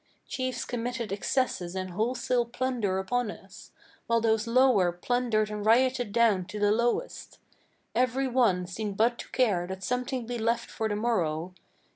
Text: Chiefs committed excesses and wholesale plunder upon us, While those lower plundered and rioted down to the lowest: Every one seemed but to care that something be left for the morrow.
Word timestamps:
Chiefs 0.27 0.65
committed 0.65 1.11
excesses 1.11 1.75
and 1.75 1.91
wholesale 1.91 2.43
plunder 2.47 2.97
upon 2.97 3.29
us, 3.29 3.71
While 4.07 4.19
those 4.19 4.47
lower 4.47 4.91
plundered 4.91 5.51
and 5.51 5.63
rioted 5.63 6.11
down 6.11 6.45
to 6.45 6.59
the 6.59 6.71
lowest: 6.71 7.37
Every 7.93 8.27
one 8.27 8.65
seemed 8.65 8.97
but 8.97 9.19
to 9.19 9.29
care 9.29 9.67
that 9.67 9.83
something 9.83 10.25
be 10.25 10.39
left 10.39 10.71
for 10.71 10.89
the 10.89 10.95
morrow. 10.95 11.53